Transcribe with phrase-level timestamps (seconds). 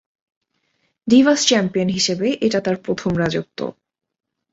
[1.07, 3.59] Divas champion হিসেবে এটা তার প্রথম রাজত্ব।